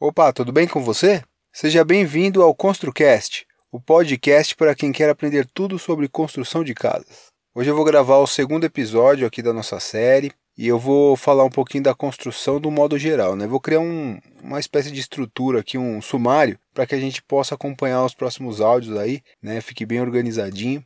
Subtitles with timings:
[0.00, 1.24] Opa, tudo bem com você?
[1.52, 7.32] Seja bem-vindo ao ConstruCast, o podcast para quem quer aprender tudo sobre construção de casas.
[7.52, 11.42] Hoje eu vou gravar o segundo episódio aqui da nossa série e eu vou falar
[11.42, 13.48] um pouquinho da construção do modo geral, né?
[13.48, 17.56] Vou criar um, uma espécie de estrutura aqui, um sumário, para que a gente possa
[17.56, 19.60] acompanhar os próximos áudios aí, né?
[19.60, 20.80] Fique bem organizadinho.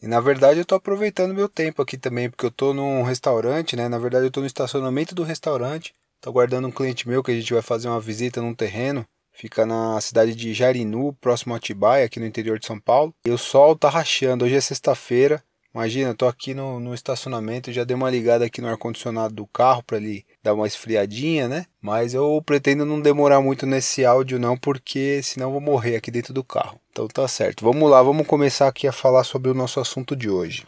[0.00, 3.74] E na verdade eu estou aproveitando meu tempo aqui também, porque eu estou num restaurante,
[3.74, 3.88] né?
[3.88, 5.92] Na verdade eu estou no estacionamento do restaurante.
[6.22, 9.04] Estou aguardando um cliente meu que a gente vai fazer uma visita num terreno.
[9.32, 13.12] Fica na cidade de Jarinu, próximo a Atibaia, aqui no interior de São Paulo.
[13.26, 14.44] E o sol tá rachando.
[14.44, 15.42] Hoje é sexta-feira.
[15.74, 19.82] Imagina, tô aqui no, no estacionamento, já dei uma ligada aqui no ar-condicionado do carro
[19.82, 21.66] para ele dar uma esfriadinha, né?
[21.80, 26.12] Mas eu pretendo não demorar muito nesse áudio não, porque senão eu vou morrer aqui
[26.12, 26.78] dentro do carro.
[26.92, 27.64] Então tá certo.
[27.64, 30.64] Vamos lá, vamos começar aqui a falar sobre o nosso assunto de hoje.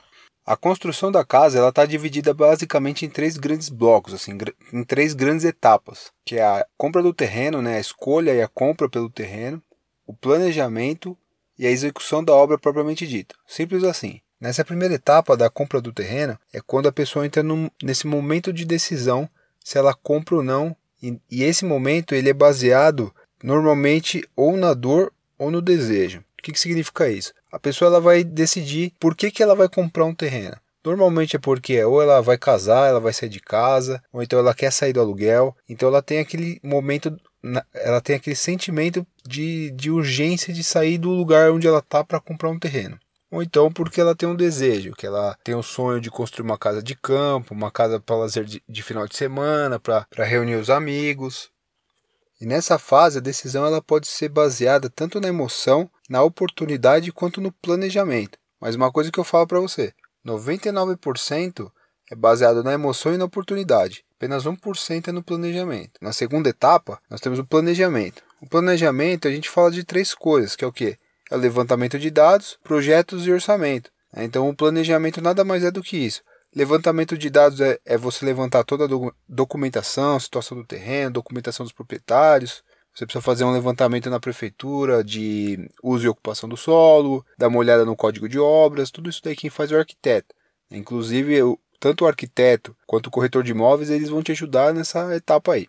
[0.46, 4.36] A construção da casa ela está dividida basicamente em três grandes blocos, assim,
[4.72, 8.48] em três grandes etapas, que é a compra do terreno, né, a escolha e a
[8.48, 9.62] compra pelo terreno,
[10.06, 11.16] o planejamento
[11.58, 13.34] e a execução da obra propriamente dita.
[13.46, 14.20] Simples assim.
[14.38, 18.52] Nessa primeira etapa da compra do terreno é quando a pessoa entra num, nesse momento
[18.52, 19.26] de decisão
[19.64, 24.74] se ela compra ou não, e, e esse momento ele é baseado normalmente ou na
[24.74, 26.22] dor ou no desejo.
[26.38, 27.32] O que, que significa isso?
[27.54, 30.56] A pessoa ela vai decidir por que, que ela vai comprar um terreno.
[30.84, 34.52] Normalmente é porque ou ela vai casar, ela vai sair de casa, ou então ela
[34.52, 35.56] quer sair do aluguel.
[35.68, 37.16] Então ela tem aquele momento,
[37.72, 42.20] ela tem aquele sentimento de, de urgência de sair do lugar onde ela está para
[42.20, 42.98] comprar um terreno
[43.34, 46.56] ou então porque ela tem um desejo, que ela tem o sonho de construir uma
[46.56, 50.70] casa de campo, uma casa para lazer de, de, final de semana, para reunir os
[50.70, 51.50] amigos.
[52.40, 57.40] E nessa fase a decisão ela pode ser baseada tanto na emoção, na oportunidade quanto
[57.40, 58.38] no planejamento.
[58.60, 59.92] Mas uma coisa que eu falo para você,
[60.24, 61.70] 99%
[62.10, 64.04] é baseado na emoção e na oportunidade.
[64.16, 65.92] Apenas 1% é no planejamento.
[66.00, 68.22] Na segunda etapa, nós temos o planejamento.
[68.40, 70.98] O planejamento a gente fala de três coisas, que é o que?
[71.30, 73.90] é o levantamento de dados, projetos e orçamento.
[74.16, 76.22] Então, o planejamento nada mais é do que isso.
[76.54, 81.64] Levantamento de dados é, é você levantar toda a do, documentação, situação do terreno, documentação
[81.64, 82.62] dos proprietários.
[82.94, 87.58] Você precisa fazer um levantamento na prefeitura de uso e ocupação do solo, dar uma
[87.58, 90.32] olhada no código de obras, tudo isso daí quem faz é o arquiteto.
[90.70, 91.40] Inclusive,
[91.80, 95.66] tanto o arquiteto quanto o corretor de imóveis, eles vão te ajudar nessa etapa aí.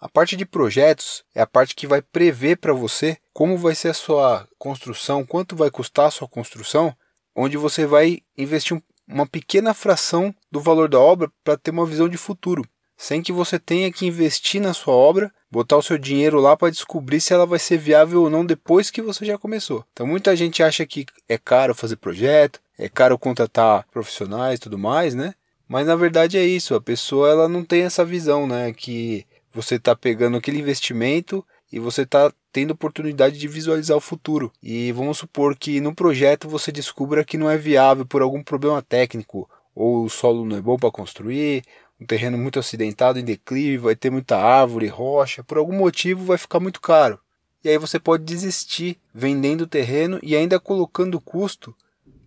[0.00, 3.88] A parte de projetos é a parte que vai prever para você como vai ser
[3.88, 6.94] a sua construção, quanto vai custar a sua construção,
[7.34, 12.08] onde você vai investir uma pequena fração do valor da obra para ter uma visão
[12.08, 12.62] de futuro,
[12.98, 16.68] sem que você tenha que investir na sua obra, botar o seu dinheiro lá para
[16.68, 19.84] descobrir se ela vai ser viável ou não depois que você já começou.
[19.92, 24.76] Então muita gente acha que é caro fazer projeto, é caro contratar profissionais e tudo
[24.76, 25.32] mais, né?
[25.68, 29.76] Mas na verdade é isso, a pessoa ela não tem essa visão, né, que você
[29.76, 34.50] está pegando aquele investimento e você está tendo oportunidade de visualizar o futuro.
[34.62, 38.82] E vamos supor que no projeto você descubra que não é viável por algum problema
[38.82, 41.62] técnico, ou o solo não é bom para construir,
[42.00, 46.38] um terreno muito acidentado em declive, vai ter muita árvore, rocha, por algum motivo vai
[46.38, 47.18] ficar muito caro.
[47.64, 51.74] E aí você pode desistir vendendo o terreno e ainda colocando o custo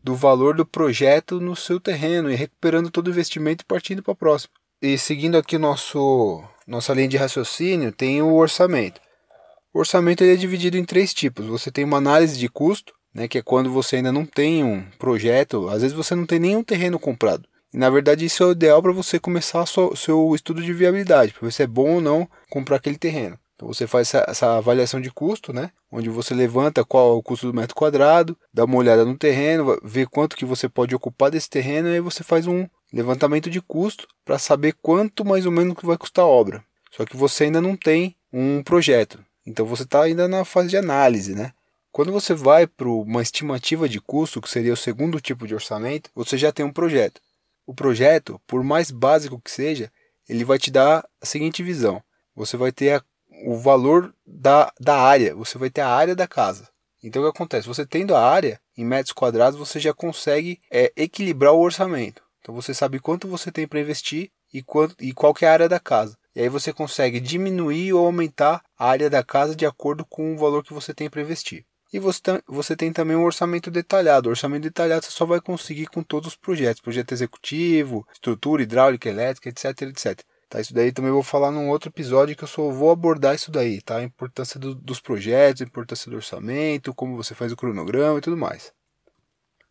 [0.04, 4.12] do valor do projeto no seu terreno e recuperando todo o investimento e partindo para
[4.12, 4.54] o próximo.
[4.82, 9.00] E seguindo aqui nosso nossa linha de raciocínio tem o orçamento.
[9.74, 11.46] O orçamento ele é dividido em três tipos.
[11.46, 14.84] Você tem uma análise de custo, né, que é quando você ainda não tem um
[14.98, 17.48] projeto, às vezes você não tem nenhum terreno comprado.
[17.74, 21.34] E na verdade isso é o ideal para você começar o seu estudo de viabilidade,
[21.34, 23.40] para ver se é bom ou não comprar aquele terreno.
[23.56, 25.70] Então você faz essa, essa, avaliação de custo, né?
[25.92, 29.80] Onde você levanta qual é o custo do metro quadrado, dá uma olhada no terreno,
[29.84, 33.62] vê quanto que você pode ocupar desse terreno e aí você faz um levantamento de
[33.62, 36.64] custo para saber quanto mais ou menos que vai custar a obra.
[36.90, 40.78] Só que você ainda não tem um projeto, então você está ainda na fase de
[40.78, 41.54] análise, né?
[41.92, 46.10] Quando você vai para uma estimativa de custo, que seria o segundo tipo de orçamento,
[46.16, 47.22] você já tem um projeto.
[47.66, 49.92] O projeto, por mais básico que seja,
[50.28, 52.02] ele vai te dar a seguinte visão:
[52.36, 53.04] você vai ter a,
[53.46, 56.70] o valor da, da área, você vai ter a área da casa.
[57.04, 57.68] Então o que acontece?
[57.68, 62.22] Você tendo a área em metros quadrados, você já consegue é, equilibrar o orçamento.
[62.40, 65.70] Então você sabe quanto você tem para investir e, quanto, e qual é a área
[65.70, 66.18] da casa.
[66.36, 70.38] E aí você consegue diminuir ou aumentar a área da casa de acordo com o
[70.38, 71.66] valor que você tem para investir.
[71.94, 74.28] E você, você tem também um orçamento detalhado.
[74.28, 76.82] O orçamento detalhado você só vai conseguir com todos os projetos.
[76.82, 80.22] Projeto executivo, estrutura, hidráulica, elétrica, etc, etc.
[80.52, 83.50] Tá, isso daí também vou falar num outro episódio que eu só vou abordar isso
[83.50, 83.98] daí, tá?
[83.98, 88.22] A importância do, dos projetos, a importância do orçamento, como você faz o cronograma e
[88.22, 88.74] tudo mais.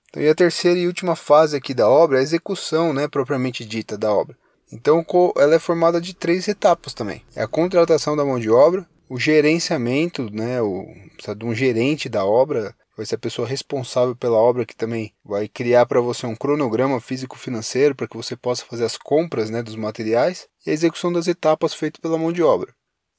[0.08, 3.62] Então, e a terceira e última fase aqui da obra é a execução, né, propriamente
[3.62, 4.36] dita da obra.
[4.72, 5.04] Então
[5.36, 7.24] ela é formada de três etapas também.
[7.34, 12.08] É a contratação da mão de obra, o gerenciamento, né, o, precisa de um gerente
[12.08, 16.26] da obra, vai ser a pessoa responsável pela obra que também vai criar para você
[16.26, 20.72] um cronograma físico-financeiro para que você possa fazer as compras né, dos materiais e a
[20.72, 22.72] execução das etapas feitas pela mão de obra.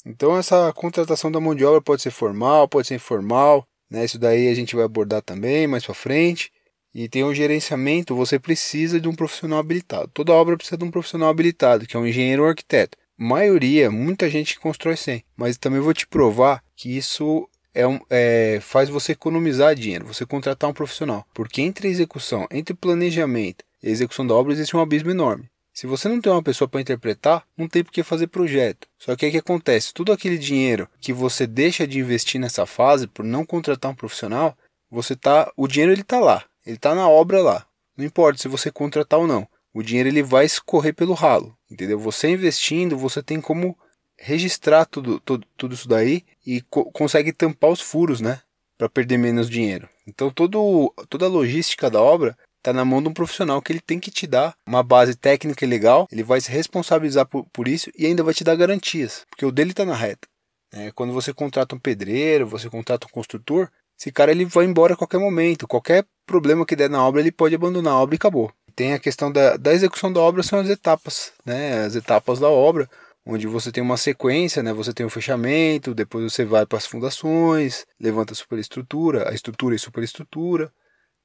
[0.05, 4.05] Então essa contratação da mão de obra pode ser formal, pode ser informal, né?
[4.05, 6.51] Isso daí a gente vai abordar também mais para frente.
[6.93, 10.09] E tem o gerenciamento, você precisa de um profissional habilitado.
[10.13, 12.97] Toda obra precisa de um profissional habilitado, que é um engenheiro ou arquiteto.
[13.23, 18.57] Maioria, muita gente constrói sem, mas também vou te provar que isso é um, é,
[18.59, 21.23] faz você economizar dinheiro, você contratar um profissional.
[21.31, 25.47] Porque entre execução, entre planejamento e execução da obra existe um abismo enorme.
[25.71, 28.87] Se você não tem uma pessoa para interpretar, não tem por que fazer projeto.
[28.97, 29.93] Só que o que acontece?
[29.93, 34.57] Tudo aquele dinheiro que você deixa de investir nessa fase por não contratar um profissional,
[34.89, 37.67] você tá, o dinheiro ele tá lá, ele tá na obra lá.
[37.95, 39.47] Não importa se você contratar ou não.
[39.71, 41.97] O dinheiro ele vai escorrer pelo ralo, entendeu?
[41.97, 43.77] Você investindo, você tem como
[44.19, 48.41] registrar tudo, tudo, tudo isso daí e co consegue tampar os furos, né?
[48.77, 49.87] Para perder menos dinheiro.
[50.05, 53.81] Então todo, toda a logística da obra está na mão de um profissional que ele
[53.81, 57.67] tem que te dar uma base técnica e legal, ele vai se responsabilizar por, por
[57.67, 60.27] isso e ainda vai te dar garantias, porque o dele está na reta.
[60.71, 63.69] É, quando você contrata um pedreiro, você contrata um construtor,
[63.99, 67.31] esse cara ele vai embora a qualquer momento, qualquer problema que der na obra ele
[67.31, 68.51] pode abandonar a obra e acabou.
[68.81, 71.85] Tem a questão da, da execução da obra, são as etapas, né?
[71.85, 72.89] as etapas da obra,
[73.23, 74.73] onde você tem uma sequência, né?
[74.73, 79.75] Você tem o fechamento, depois você vai para as fundações, levanta a superestrutura, a estrutura
[79.75, 80.73] e superestrutura,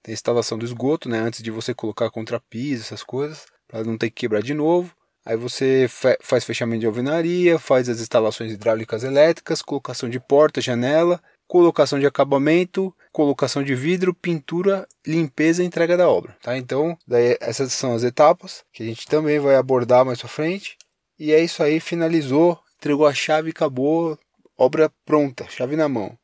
[0.03, 1.19] tem a instalação do esgoto, né?
[1.19, 4.94] Antes de você colocar contrapiso, essas coisas, para não ter que quebrar de novo.
[5.25, 5.87] Aí você
[6.20, 12.06] faz fechamento de alvenaria, faz as instalações hidráulicas elétricas, colocação de porta, janela, colocação de
[12.06, 16.56] acabamento, colocação de vidro, pintura, limpeza e entrega da obra, tá?
[16.56, 20.76] Então, daí essas são as etapas que a gente também vai abordar mais para frente.
[21.19, 24.19] E é isso aí, finalizou, entregou a chave, acabou,
[24.56, 26.16] obra pronta, chave na mão.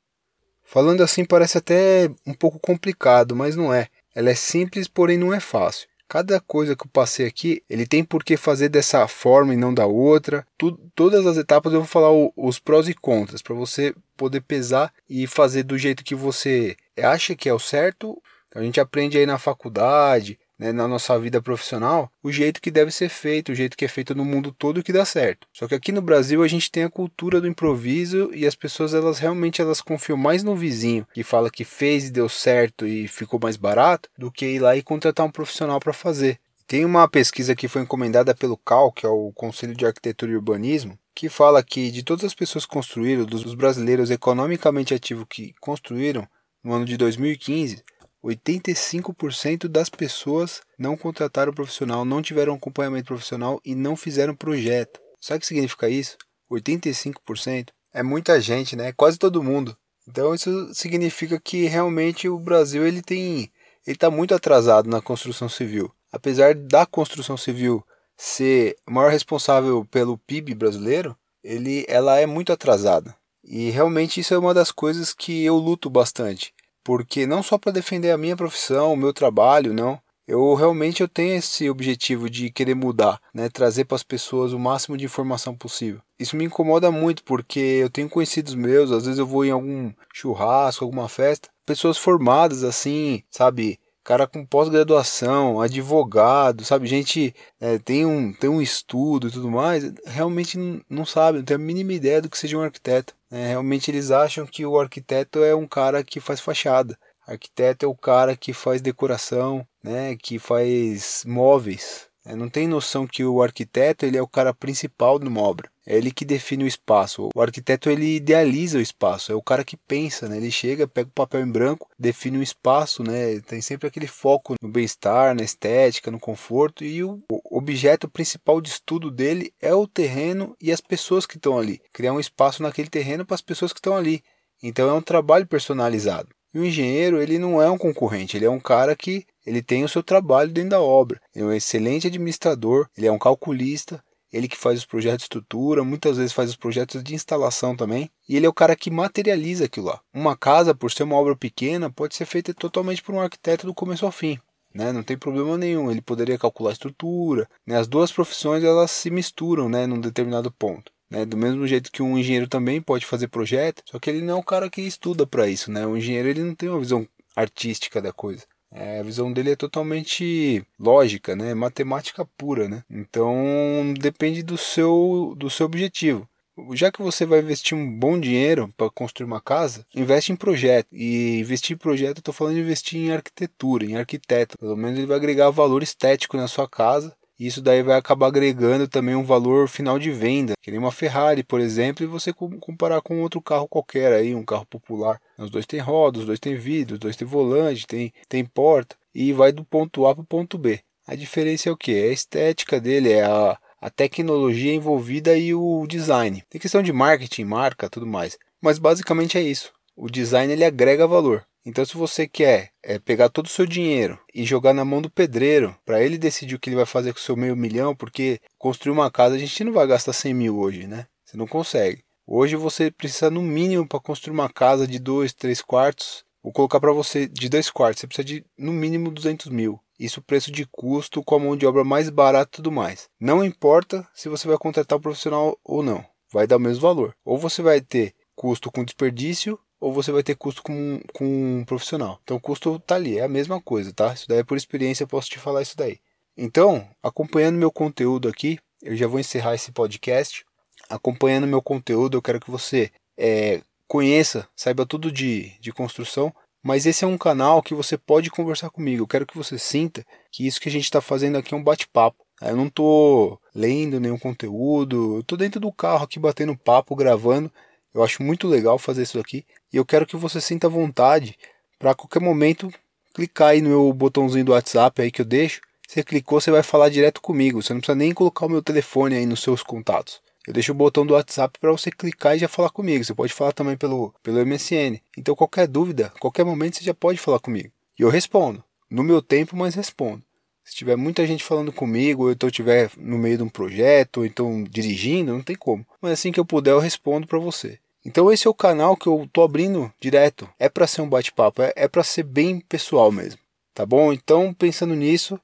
[0.65, 3.89] Falando assim parece até um pouco complicado, mas não é.
[4.15, 5.89] Ela é simples, porém não é fácil.
[6.13, 9.73] Cada coisa que eu passei aqui, ele tem por que fazer dessa forma e não
[9.73, 10.47] da outra.
[10.59, 14.43] Tudo, todas as etapas eu vou falar o, os prós e contras para você poder
[14.43, 18.23] pesar e fazer do jeito que você acha que é o certo.
[18.55, 22.93] A gente aprende aí na faculdade, né, na nossa vida profissional, o jeito que deve
[22.93, 25.49] ser feito, o jeito que é feito no mundo todo que dá certo.
[25.53, 28.95] Só que aqui no Brasil a gente tem a cultura do improviso e as pessoas
[28.95, 33.09] elas realmente elas confiam mais no vizinho que fala que fez e deu certo e
[33.09, 36.39] ficou mais barato do que ir lá e contratar um profissional para fazer.
[36.65, 40.37] Tem uma pesquisa que foi encomendada pelo CAL, que é o Conselho de Arquitetura e
[40.37, 45.53] Urbanismo, que fala que de todas as pessoas que construíram, dos brasileiros economicamente ativos que
[45.61, 46.27] construíram
[46.63, 47.83] no ano de 2015,
[48.25, 55.01] 85% das pessoas não contrataram profissional, não tiveram acompanhamento profissional e não fizeram projeto.
[55.21, 56.17] Sabe o que significa isso?
[56.51, 58.93] 85% é muita gente, né?
[58.93, 59.77] Quase todo mundo.
[60.07, 63.51] Então isso significa que realmente o Brasil ele tem
[63.85, 65.93] ele está muito atrasado na construção civil.
[66.13, 67.85] Apesar da construção civil
[68.17, 73.15] ser o maior responsável pelo PIB brasileiro, ele, ela é muito atrasada.
[73.43, 76.55] E realmente isso é uma das coisas que eu luto bastante
[76.85, 80.01] porque não só para defender a minha profissão, o meu trabalho, não.
[80.27, 84.59] Eu realmente eu tenho esse objetivo de querer mudar, né, trazer para as pessoas o
[84.59, 86.01] máximo de informação possível.
[86.19, 89.93] Isso me incomoda muito porque eu tenho conhecidos meus, às vezes eu vou em algum
[90.15, 98.05] churrasco, alguma festa, pessoas formadas assim, sabe, cara com pós-graduação, advogado, sabe, gente é, tem,
[98.05, 102.21] um, tem um estudo e tudo mais, realmente não, sabe, não tem a mínima ideia
[102.21, 103.15] do que seja um arquiteto.
[103.31, 103.49] Né?
[103.49, 106.99] Realmente eles acham que o arquiteto é um cara que faz fachada.
[107.27, 113.25] Arquiteto é o cara que faz decoração, né, que faz móveis, não tem noção que
[113.25, 115.71] o arquiteto ele é o cara principal de uma obra.
[115.85, 117.29] É ele que define o espaço.
[117.35, 119.33] O arquiteto ele idealiza o espaço.
[119.33, 120.37] É o cara que pensa, né?
[120.37, 123.41] Ele chega, pega o papel em branco, define o espaço, né?
[123.41, 128.69] Tem sempre aquele foco no bem-estar, na estética, no conforto e o objeto principal de
[128.69, 131.81] estudo dele é o terreno e as pessoas que estão ali.
[131.93, 134.23] Criar um espaço naquele terreno para as pessoas que estão ali.
[134.63, 136.29] Então é um trabalho personalizado.
[136.55, 139.85] E o engenheiro, ele não é um concorrente, ele é um cara que ele tem
[139.85, 141.21] o seu trabalho dentro da obra.
[141.35, 145.25] Ele é um excelente administrador, ele é um calculista, ele que faz os projetos de
[145.25, 148.91] estrutura, muitas vezes faz os projetos de instalação também, e ele é o cara que
[148.91, 150.01] materializa aquilo lá.
[150.13, 153.75] Uma casa, por ser uma obra pequena, pode ser feita totalmente por um arquiteto do
[153.75, 154.39] começo ao fim.
[154.75, 154.91] Né?
[154.91, 157.47] Não tem problema nenhum, ele poderia calcular a estrutura.
[157.67, 157.77] Né?
[157.77, 160.91] As duas profissões elas se misturam né, num determinado ponto.
[161.11, 161.27] Né?
[161.27, 164.41] Do mesmo jeito que um engenheiro também pode fazer projeto, só que ele não é
[164.41, 165.71] o cara que estuda para isso.
[165.71, 165.87] Né?
[165.87, 167.07] O engenheiro ele não tem uma visão
[167.37, 168.45] artística da coisa.
[168.75, 171.55] É, a visão dele é totalmente lógica, né?
[171.55, 172.83] Matemática pura, né?
[172.91, 176.29] Então depende do seu do seu objetivo.
[176.75, 180.89] já que você vai investir um bom dinheiro para construir uma casa, investe em projeto.
[180.93, 184.59] E investir em projeto, eu tô falando de investir em arquitetura, em arquiteto.
[184.59, 187.15] Pelo menos ele vai agregar valor estético na sua casa
[187.47, 191.43] isso daí vai acabar agregando também um valor final de venda, que nem uma Ferrari,
[191.43, 195.21] por exemplo, e você comparar com outro carro qualquer aí, um carro popular.
[195.39, 198.97] Os dois têm rodas, os dois têm vidro, os dois têm volante, tem, tem porta,
[199.15, 200.81] e vai do ponto A para o ponto B.
[201.07, 201.93] A diferença é o que?
[201.93, 206.43] É a estética dele, é a, a tecnologia envolvida e o design.
[206.49, 208.39] Tem questão de marketing, marca, tudo mais.
[208.61, 209.73] Mas basicamente é isso.
[209.97, 211.45] O design ele agrega valor.
[211.65, 215.09] Então, se você quer é, pegar todo o seu dinheiro e jogar na mão do
[215.11, 218.41] pedreiro, para ele decidir o que ele vai fazer com o seu meio milhão, porque
[218.59, 221.07] construir uma casa a gente não vai gastar 100 mil hoje, né?
[221.25, 222.05] Você não consegue.
[222.27, 226.81] Hoje você precisa, no mínimo, para construir uma casa de 2, 3 quartos, vou colocar
[226.81, 229.79] para você de 2 quartos, você precisa de, no mínimo, 200 mil.
[229.99, 233.09] Isso preço de custo com a mão de obra mais barata e tudo mais.
[233.21, 237.15] Não importa se você vai contratar um profissional ou não, vai dar o mesmo valor.
[237.25, 241.25] Ou você vai ter custo com desperdício ou você vai ter custo com, com
[241.59, 242.21] um profissional.
[242.23, 244.13] Então o custo tá ali, é a mesma coisa, tá?
[244.13, 245.99] Isso daí é por experiência, eu posso te falar isso daí.
[246.37, 250.45] Então, acompanhando meu conteúdo aqui, eu já vou encerrar esse podcast.
[250.89, 256.87] Acompanhando meu conteúdo, eu quero que você é, conheça, saiba tudo de, de construção, mas
[256.87, 259.03] esse é um canal que você pode conversar comigo.
[259.03, 261.65] Eu quero que você sinta que isso que a gente está fazendo aqui é um
[261.65, 262.25] bate-papo.
[262.41, 267.51] Eu não estou lendo nenhum conteúdo, eu estou dentro do carro aqui batendo papo, gravando
[267.95, 271.39] eu acho muito legal fazer isso aqui e eu quero que você sinta vontade
[271.79, 272.73] para qualquer momento
[273.13, 275.61] clicar aí no meu botãozinho do WhatsApp aí que eu deixo.
[275.87, 277.63] Você clicou, você vai falar direto comigo.
[277.63, 280.23] Você não precisa nem colocar o meu telefone aí nos seus contatos.
[280.47, 283.05] Eu deixo o botão do WhatsApp para você clicar e já falar comigo.
[283.05, 284.99] Você pode falar também pelo, pelo MSN.
[285.17, 287.71] Então, qualquer dúvida, qualquer momento, você já pode falar comigo.
[287.99, 288.65] E eu respondo.
[288.91, 290.23] No meu tempo, mas respondo.
[290.65, 294.27] Se tiver muita gente falando comigo, ou então estiver no meio de um projeto, ou
[294.27, 295.87] então dirigindo, não tem como.
[296.01, 297.79] Mas assim que eu puder, eu respondo para você.
[298.05, 300.49] Então esse é o canal que eu tô abrindo direto.
[300.59, 303.41] É para ser um bate-papo, é, é para ser bem pessoal mesmo,
[303.73, 304.13] tá bom?
[304.13, 305.39] Então pensando nisso,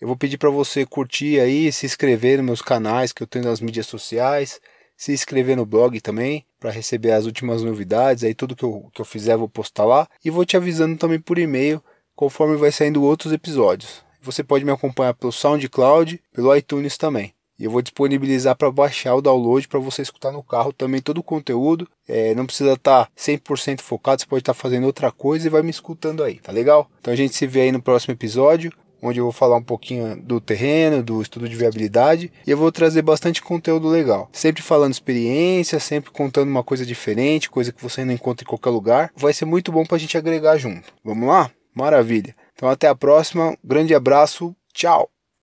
[0.00, 3.44] eu vou pedir para você curtir aí, se inscrever nos meus canais que eu tenho
[3.44, 4.60] nas mídias sociais,
[4.96, 9.00] se inscrever no blog também para receber as últimas novidades, aí tudo que eu, que
[9.00, 11.82] eu fizer eu vou postar lá e vou te avisando também por e-mail
[12.14, 14.04] conforme vai saindo outros episódios.
[14.22, 17.32] Você pode me acompanhar pelo SoundCloud, pelo iTunes também.
[17.60, 21.18] E eu vou disponibilizar para baixar o download para você escutar no carro também todo
[21.18, 21.86] o conteúdo.
[22.08, 25.50] É, não precisa estar tá 100% focado, você pode estar tá fazendo outra coisa e
[25.50, 26.90] vai me escutando aí, tá legal?
[27.00, 28.72] Então a gente se vê aí no próximo episódio,
[29.02, 32.72] onde eu vou falar um pouquinho do terreno, do estudo de viabilidade e eu vou
[32.72, 34.30] trazer bastante conteúdo legal.
[34.32, 38.70] Sempre falando experiência, sempre contando uma coisa diferente, coisa que você não encontra em qualquer
[38.70, 39.12] lugar.
[39.14, 40.92] Vai ser muito bom para a gente agregar junto.
[41.04, 41.50] Vamos lá?
[41.74, 42.34] Maravilha.
[42.60, 45.10] Então até a próxima, grande abraço, tchau!